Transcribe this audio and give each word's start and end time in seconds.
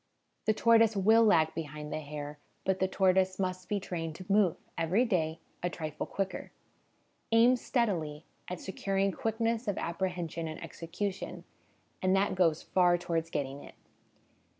The 0.47 0.53
tortoise 0.55 0.95
will 0.97 1.23
lag 1.23 1.53
behind 1.53 1.93
the 1.93 1.99
hare, 1.99 2.39
but 2.65 2.79
the 2.79 2.87
tortoise 2.87 3.37
must 3.37 3.69
be 3.69 3.79
trained 3.79 4.15
to 4.15 4.25
move, 4.31 4.57
every 4.75 5.05
day, 5.05 5.39
a 5.61 5.69
trifle 5.69 6.07
quicker. 6.07 6.51
Aim 7.31 7.55
steadily 7.55 8.25
at 8.47 8.59
securing 8.59 9.11
quickness 9.11 9.67
of 9.67 9.77
apprehension 9.77 10.47
and 10.47 10.59
execution, 10.63 11.43
and 12.01 12.15
that 12.15 12.33
goes 12.33 12.63
far 12.63 12.97
towards 12.97 13.29
getting 13.29 13.63
it. 13.63 13.75